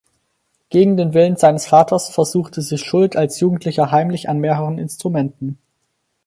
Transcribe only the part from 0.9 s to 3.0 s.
den Willen seines Vaters versuchte sich